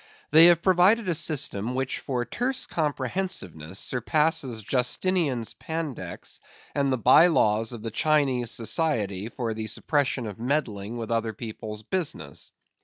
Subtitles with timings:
[0.31, 6.39] They have provided a system which for terse comprehensiveness surpasses Justinian's Pandects
[6.73, 11.33] and the By laws of the Chinese Society for the Suppression of Meddling with other
[11.33, 12.51] People's Business.